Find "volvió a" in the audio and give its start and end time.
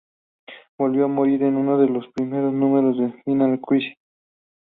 0.79-1.07